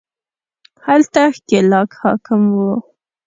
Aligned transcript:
هلته 0.85 1.21
ښکېلاک 1.35 1.89
حاکم 2.01 2.41
وو 2.55 2.71